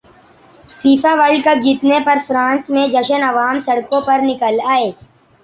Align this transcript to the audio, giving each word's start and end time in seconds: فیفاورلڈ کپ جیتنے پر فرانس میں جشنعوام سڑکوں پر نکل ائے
فیفاورلڈ 0.79 1.43
کپ 1.45 1.61
جیتنے 1.63 1.99
پر 2.05 2.17
فرانس 2.27 2.69
میں 2.69 2.87
جشنعوام 2.93 3.59
سڑکوں 3.67 4.01
پر 4.07 4.19
نکل 4.23 4.59
ائے 4.65 4.91